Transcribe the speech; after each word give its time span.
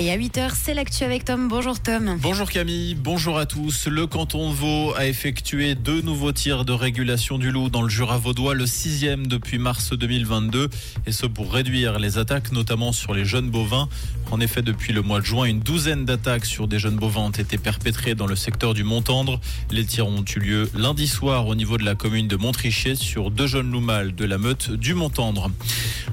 Et 0.00 0.10
à 0.10 0.16
8h, 0.18 0.50
c'est 0.60 0.74
l'actu 0.74 1.04
avec 1.04 1.24
Tom. 1.24 1.46
Bonjour 1.46 1.78
Tom. 1.78 2.18
Bonjour 2.20 2.50
Camille, 2.50 2.96
bonjour 2.96 3.38
à 3.38 3.46
tous. 3.46 3.86
Le 3.86 4.08
canton 4.08 4.50
de 4.50 4.54
Vaud 4.54 4.92
a 4.96 5.06
effectué 5.06 5.76
deux 5.76 6.02
nouveaux 6.02 6.32
tirs 6.32 6.64
de 6.64 6.72
régulation 6.72 7.38
du 7.38 7.52
loup 7.52 7.70
dans 7.70 7.82
le 7.82 7.88
Jura 7.88 8.18
vaudois, 8.18 8.54
le 8.54 8.66
sixième 8.66 9.28
depuis 9.28 9.58
mars 9.58 9.92
2022, 9.92 10.68
et 11.06 11.12
ce 11.12 11.26
pour 11.26 11.52
réduire 11.52 12.00
les 12.00 12.18
attaques, 12.18 12.50
notamment 12.50 12.90
sur 12.90 13.14
les 13.14 13.24
jeunes 13.24 13.50
bovins. 13.50 13.88
En 14.32 14.40
effet, 14.40 14.62
depuis 14.62 14.92
le 14.92 15.00
mois 15.00 15.20
de 15.20 15.26
juin, 15.26 15.44
une 15.44 15.60
douzaine 15.60 16.04
d'attaques 16.04 16.46
sur 16.46 16.66
des 16.66 16.80
jeunes 16.80 16.96
bovins 16.96 17.26
ont 17.26 17.30
été 17.30 17.56
perpétrées 17.56 18.16
dans 18.16 18.26
le 18.26 18.34
secteur 18.34 18.74
du 18.74 18.82
Montendre. 18.82 19.38
Les 19.70 19.84
tirs 19.84 20.08
ont 20.08 20.24
eu 20.24 20.40
lieu 20.40 20.70
lundi 20.74 21.06
soir 21.06 21.46
au 21.46 21.54
niveau 21.54 21.78
de 21.78 21.84
la 21.84 21.94
commune 21.94 22.26
de 22.26 22.34
Montrichet 22.34 22.96
sur 22.96 23.30
deux 23.30 23.46
jeunes 23.46 23.70
loups 23.70 23.80
mâles 23.80 24.16
de 24.16 24.24
la 24.24 24.38
meute 24.38 24.72
du 24.72 24.94
Montendre. 24.94 25.52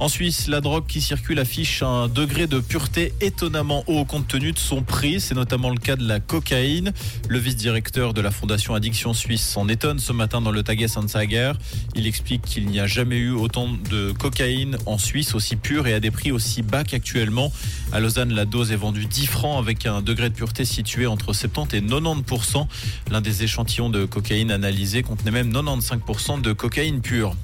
En 0.00 0.06
Suisse, 0.06 0.46
la 0.46 0.60
drogue 0.60 0.86
qui 0.86 1.00
circule 1.00 1.40
affiche 1.40 1.82
un 1.82 2.06
degré 2.06 2.46
de 2.46 2.60
pureté 2.60 3.12
étonnamment 3.20 3.82
haut 3.88 4.04
compte 4.04 4.28
tenu 4.28 4.52
de 4.52 4.58
son 4.58 4.80
prix. 4.82 5.20
C'est 5.20 5.34
notamment 5.34 5.70
le 5.70 5.78
cas 5.78 5.96
de 5.96 6.06
la 6.06 6.20
cocaïne. 6.20 6.92
Le 7.28 7.38
vice-directeur 7.40 8.14
de 8.14 8.20
la 8.20 8.30
Fondation 8.30 8.74
Addiction 8.74 9.12
Suisse 9.12 9.42
s'en 9.42 9.68
étonne 9.68 9.98
ce 9.98 10.12
matin 10.12 10.40
dans 10.40 10.52
le 10.52 10.62
Tages 10.62 10.96
Anzeiger. 10.96 11.52
Il 11.96 12.06
explique 12.06 12.42
qu'il 12.42 12.66
n'y 12.66 12.78
a 12.78 12.86
jamais 12.86 13.16
eu 13.16 13.32
autant 13.32 13.70
de 13.90 14.12
cocaïne 14.12 14.78
en 14.86 14.98
Suisse 14.98 15.34
aussi 15.34 15.56
pure 15.56 15.88
et 15.88 15.94
à 15.94 16.00
des 16.00 16.12
prix 16.12 16.30
aussi 16.30 16.62
bas 16.62 16.84
qu'actuellement. 16.84 17.52
À 17.90 17.98
Lausanne, 17.98 18.32
la 18.32 18.44
dose 18.44 18.70
est 18.70 18.76
vendue 18.76 19.06
10 19.06 19.26
francs 19.26 19.58
avec 19.58 19.84
un 19.84 20.00
degré 20.00 20.30
de 20.30 20.34
pureté 20.34 20.64
situé 20.64 21.08
entre 21.08 21.32
70 21.32 21.74
et 21.74 21.82
90 21.82 22.68
L'un 23.10 23.20
des 23.20 23.42
échantillons 23.42 23.90
de 23.90 24.04
cocaïne 24.04 24.52
analysés 24.52 25.02
contenait 25.02 25.32
même 25.32 25.52
95 25.52 26.40
de 26.40 26.52
cocaïne 26.52 27.00
pure. 27.00 27.34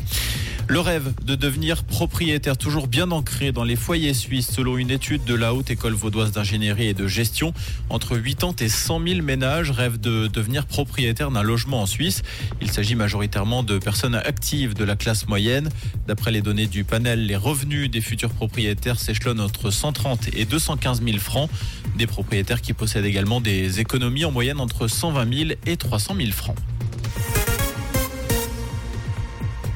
Le 0.67 0.81
rêve 0.81 1.13
de 1.23 1.35
devenir 1.35 1.85
propriétaire, 1.85 2.57
toujours 2.57 2.87
bien 2.87 3.11
ancré 3.11 3.53
dans 3.53 3.65
les 3.65 3.77
foyers 3.77 4.15
suisses, 4.15 4.51
selon 4.51 4.79
une 4.79 4.91
étude 4.91 5.23
de 5.25 5.35
la 5.35 5.53
Haute 5.53 5.71
École 5.71 5.93
vaudoise 5.93 6.33
d'ingénierie 6.33 6.89
et 6.89 6.95
de 6.95 7.07
gestion. 7.07 7.53
Entre 7.91 8.17
80 8.17 8.57
et 8.61 8.69
100 8.69 9.07
000 9.07 9.23
ménages 9.23 9.71
rêvent 9.71 10.01
de 10.01 10.27
devenir 10.27 10.65
propriétaires 10.67 11.31
d'un 11.31 11.43
logement 11.43 11.83
en 11.83 11.87
Suisse. 11.87 12.23
Il 12.63 12.71
s'agit 12.71 12.95
majoritairement 12.95 13.63
de 13.63 13.79
personnes 13.79 14.15
actives 14.15 14.73
de 14.73 14.85
la 14.85 14.97
classe 14.97 15.29
moyenne. 15.29 15.69
D'après 16.09 16.33
les 16.33 16.41
données 16.41 16.67
du 16.67 16.83
panel, 16.83 17.27
les 17.27 17.37
revenus 17.37 17.91
des 17.91 18.01
futurs 18.01 18.31
propriétaires 18.31 18.99
s'échelonnent 18.99 19.41
entre 19.41 19.71
130 19.71 20.29
et 20.35 20.47
215 20.47 21.03
000 21.05 21.19
francs. 21.19 21.51
Des 21.97 22.07
propriétaires 22.07 22.63
qui 22.63 22.73
possèdent 22.73 23.05
également 23.05 23.43
des 23.43 23.81
économies 23.81 24.25
en 24.25 24.33
moyenne 24.33 24.61
entre 24.61 24.89
120 24.89 25.35
000 25.35 25.51
et 25.67 25.77
300 25.77 26.17
000 26.17 26.31
francs. 26.33 26.57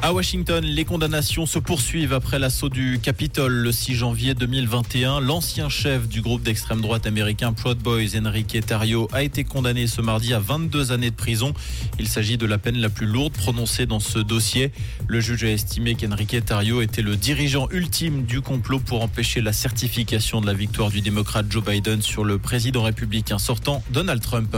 À 0.00 0.12
Washington, 0.12 0.64
les 0.64 0.84
condamnations 0.84 1.44
se 1.44 1.58
poursuivent 1.58 2.12
après 2.12 2.38
l'assaut 2.38 2.68
du 2.68 3.00
Capitole 3.02 3.52
le 3.52 3.72
6 3.72 3.96
janvier 3.96 4.34
2021. 4.34 5.18
L'ancien 5.20 5.68
chef 5.68 6.06
du 6.08 6.22
groupe 6.22 6.42
d'extrême 6.44 6.80
droite 6.80 7.04
américain 7.04 7.52
Proud 7.52 7.78
Boys, 7.78 8.16
Enrique 8.16 8.64
Tario, 8.64 9.08
a 9.12 9.24
été 9.24 9.42
condamné 9.42 9.88
ce 9.88 10.00
mardi 10.00 10.34
à 10.34 10.38
22 10.38 10.92
années 10.92 11.10
de 11.10 11.16
prison. 11.16 11.52
Il 11.98 12.06
s'agit 12.06 12.38
de 12.38 12.46
la 12.46 12.58
peine 12.58 12.78
la 12.78 12.90
plus 12.90 13.06
lourde 13.06 13.32
prononcée 13.32 13.86
dans 13.86 13.98
ce 13.98 14.20
dossier. 14.20 14.70
Le 15.08 15.20
juge 15.20 15.42
a 15.42 15.50
estimé 15.50 15.96
qu'Enrique 15.96 16.44
Tario 16.44 16.80
était 16.80 17.02
le 17.02 17.16
dirigeant 17.16 17.68
ultime 17.72 18.22
du 18.22 18.40
complot 18.40 18.78
pour 18.78 19.02
empêcher 19.02 19.40
la 19.40 19.52
certification 19.52 20.40
de 20.40 20.46
la 20.46 20.54
victoire 20.54 20.90
du 20.90 21.00
démocrate 21.00 21.46
Joe 21.50 21.64
Biden 21.64 22.02
sur 22.02 22.22
le 22.22 22.38
président 22.38 22.84
républicain 22.84 23.38
sortant 23.40 23.82
Donald 23.90 24.22
Trump. 24.22 24.56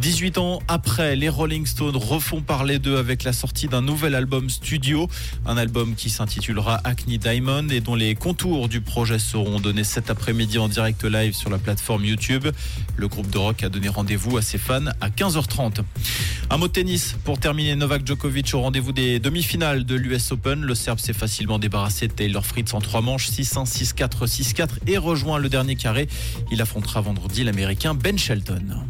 18 0.00 0.38
ans 0.38 0.60
après, 0.68 1.16
les 1.16 1.28
Rolling 1.28 1.66
Stones 1.66 1.96
refont 1.96 2.40
parler 2.40 2.78
d'eux 2.78 2.98
avec 2.98 3.24
la 3.24 3.32
sortie 3.32 3.66
d'un 3.66 3.82
nouvel 3.82 4.14
album 4.14 4.48
studio, 4.48 5.08
un 5.44 5.56
album 5.56 5.94
qui 5.94 6.08
s'intitulera 6.08 6.80
Acne 6.84 7.18
Diamond 7.18 7.68
et 7.68 7.80
dont 7.80 7.94
les 7.94 8.14
contours 8.14 8.68
du 8.68 8.80
projet 8.80 9.18
seront 9.18 9.60
donnés 9.60 9.84
cet 9.84 10.10
après-midi 10.10 10.58
en 10.58 10.68
direct 10.68 11.04
live 11.04 11.34
sur 11.34 11.50
la 11.50 11.58
plateforme 11.58 12.04
YouTube. 12.04 12.46
Le 12.96 13.08
groupe 13.08 13.30
de 13.30 13.38
rock 13.38 13.62
a 13.64 13.68
donné 13.68 13.88
rendez-vous 13.88 14.36
à 14.36 14.42
ses 14.42 14.58
fans 14.58 14.86
à 15.00 15.08
15h30. 15.08 15.82
Un 16.50 16.56
mot 16.56 16.68
de 16.68 16.72
tennis 16.72 17.16
pour 17.24 17.38
terminer 17.38 17.74
Novak 17.74 18.06
Djokovic 18.06 18.54
au 18.54 18.60
rendez-vous 18.60 18.92
des 18.92 19.18
demi-finales 19.18 19.84
de 19.84 19.94
l'US 19.96 20.32
Open. 20.32 20.62
Le 20.62 20.74
Serbe 20.74 20.98
s'est 20.98 21.12
facilement 21.12 21.58
débarrassé 21.58 22.08
de 22.08 22.12
Taylor 22.12 22.46
Fritz 22.46 22.72
en 22.72 22.80
trois 22.80 23.00
manches, 23.00 23.30
6-1, 23.30 23.66
6-4, 23.66 24.26
6-4 24.26 24.68
et 24.86 24.96
rejoint 24.96 25.38
le 25.38 25.48
dernier 25.48 25.76
carré. 25.76 26.08
Il 26.50 26.62
affrontera 26.62 27.00
vendredi 27.00 27.44
l'Américain 27.44 27.94
Ben 27.94 28.18
Shelton. 28.18 28.84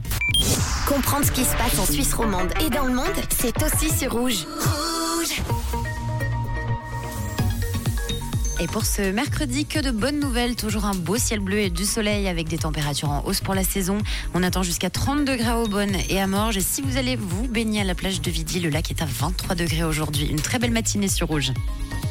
Comprendre 0.89 1.27
ce 1.27 1.33
qui 1.33 1.45
se 1.45 1.55
passe 1.55 1.79
en 1.79 1.85
Suisse 1.85 2.15
romande 2.15 2.51
et 2.65 2.71
dans 2.71 2.85
le 2.87 2.95
monde, 2.95 3.13
c'est 3.29 3.63
aussi 3.63 3.95
sur 3.95 4.11
Rouge. 4.11 4.47
Rouge 4.47 5.43
Et 8.59 8.67
pour 8.67 8.87
ce 8.87 9.13
mercredi, 9.13 9.67
que 9.67 9.81
de 9.81 9.91
bonnes 9.91 10.19
nouvelles. 10.19 10.57
Toujours 10.57 10.87
un 10.87 10.95
beau 10.95 11.19
ciel 11.19 11.41
bleu 11.41 11.59
et 11.59 11.69
du 11.69 11.85
soleil 11.85 12.27
avec 12.27 12.49
des 12.49 12.57
températures 12.57 13.11
en 13.11 13.23
hausse 13.27 13.41
pour 13.41 13.55
la 13.55 13.65
saison. 13.65 13.99
On 14.33 14.43
attend 14.43 14.63
jusqu'à 14.63 14.89
30 14.89 15.27
degrés 15.27 15.51
à 15.51 15.59
Aubonne 15.59 15.95
et 16.09 16.21
à 16.23 16.27
Morges. 16.27 16.57
Et 16.57 16.63
si 16.63 16.81
vous 16.81 16.97
allez 16.97 17.17
vous 17.17 17.47
baigner 17.47 17.83
à 17.83 17.85
la 17.85 17.95
plage 17.95 18.23
de 18.23 18.31
Vidi, 18.31 18.59
le 18.59 18.71
lac 18.71 18.91
est 18.91 19.03
à 19.03 19.07
23 19.07 19.57
degrés 19.57 19.85
aujourd'hui. 19.85 20.27
Une 20.27 20.41
très 20.41 20.59
belle 20.59 20.73
matinée 20.73 21.09
sur 21.09 21.29
Rouge. 21.29 21.53